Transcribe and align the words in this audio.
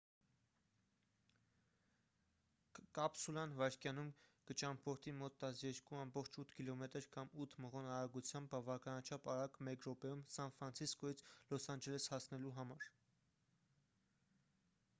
կապսուլան 2.99 3.51
վայրկյանում 3.59 4.07
կճամփորդի 4.51 5.13
մոտ 5.19 5.35
12,8 5.43 6.55
կմ 6.61 6.81
կամ 7.17 7.29
8 7.45 7.53
մղոն 7.67 7.89
արագությամբ 7.97 8.51
բավականաչափ 8.55 9.29
արագ 9.35 9.59
մեկ 9.69 9.85
րոպեում 9.89 10.23
սան 10.37 10.55
ֆրանցիսկոյից 10.57 11.21
լոս 11.53 11.69
անջելես 11.75 12.09
հասնելու 12.15 12.55
համար 12.57 12.89